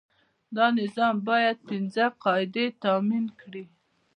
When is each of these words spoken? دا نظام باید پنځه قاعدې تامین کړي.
دا 0.55 0.65
نظام 0.81 1.15
باید 1.29 1.57
پنځه 1.69 2.05
قاعدې 2.23 2.65
تامین 2.83 3.25
کړي. 3.41 3.63